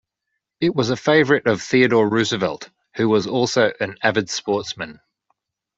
It 0.59 0.73
was 0.73 0.89
a 0.89 0.95
favorite 0.97 1.45
of 1.45 1.61
Theodore 1.61 2.09
Roosevelt, 2.09 2.71
who 2.95 3.07
was 3.07 3.27
also 3.27 3.71
an 3.79 3.99
avid 4.01 4.31
sportsman. 4.31 4.99